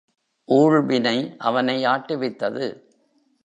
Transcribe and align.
ஊழ்வினை 0.47 1.35
அவனை 1.37 1.85
ஆட்டுவித்தது. 1.85 2.67